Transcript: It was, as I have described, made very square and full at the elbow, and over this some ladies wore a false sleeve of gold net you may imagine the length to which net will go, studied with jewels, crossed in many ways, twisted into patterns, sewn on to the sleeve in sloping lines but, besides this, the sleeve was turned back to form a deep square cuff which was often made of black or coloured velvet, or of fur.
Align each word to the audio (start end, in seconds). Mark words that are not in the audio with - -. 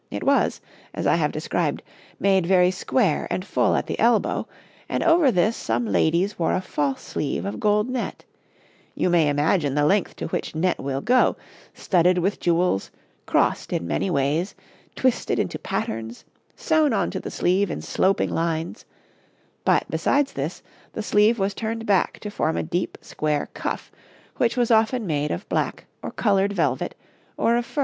It 0.09 0.23
was, 0.23 0.59
as 0.95 1.05
I 1.05 1.13
have 1.17 1.31
described, 1.31 1.83
made 2.19 2.47
very 2.47 2.71
square 2.71 3.27
and 3.29 3.45
full 3.45 3.75
at 3.75 3.85
the 3.85 3.99
elbow, 3.99 4.47
and 4.89 5.03
over 5.03 5.29
this 5.29 5.55
some 5.55 5.85
ladies 5.85 6.39
wore 6.39 6.55
a 6.55 6.59
false 6.59 7.03
sleeve 7.03 7.45
of 7.45 7.59
gold 7.59 7.87
net 7.87 8.25
you 8.95 9.11
may 9.11 9.29
imagine 9.29 9.75
the 9.75 9.85
length 9.85 10.15
to 10.15 10.25
which 10.29 10.55
net 10.55 10.79
will 10.79 11.01
go, 11.01 11.37
studied 11.75 12.17
with 12.17 12.39
jewels, 12.39 12.89
crossed 13.27 13.71
in 13.71 13.85
many 13.85 14.09
ways, 14.09 14.55
twisted 14.95 15.37
into 15.37 15.59
patterns, 15.59 16.25
sewn 16.55 16.93
on 16.93 17.11
to 17.11 17.19
the 17.19 17.29
sleeve 17.29 17.69
in 17.69 17.79
sloping 17.79 18.31
lines 18.31 18.85
but, 19.65 19.85
besides 19.87 20.33
this, 20.33 20.63
the 20.93 21.03
sleeve 21.03 21.37
was 21.37 21.53
turned 21.53 21.85
back 21.85 22.19
to 22.21 22.31
form 22.31 22.57
a 22.57 22.63
deep 22.63 22.97
square 23.01 23.49
cuff 23.53 23.91
which 24.37 24.57
was 24.57 24.71
often 24.71 25.05
made 25.05 25.29
of 25.29 25.47
black 25.47 25.85
or 26.01 26.09
coloured 26.09 26.53
velvet, 26.53 26.95
or 27.37 27.55
of 27.55 27.67
fur. 27.67 27.79